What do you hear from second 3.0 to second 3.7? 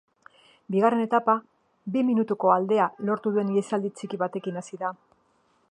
lortu duen